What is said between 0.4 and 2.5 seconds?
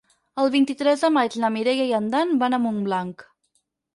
El vint-i-tres de maig na Mireia i en Dan